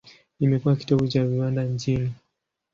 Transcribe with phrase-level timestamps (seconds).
[0.39, 2.13] Imekuwa kitovu cha viwanda nchini.